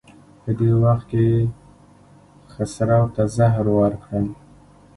[0.41, 1.41] په دې وخت کې یې
[2.51, 4.27] خسرو ته زهر ورکړل.